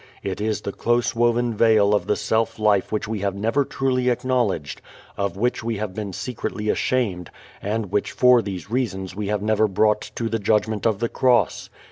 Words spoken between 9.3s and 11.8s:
never brought to the judgment of the cross.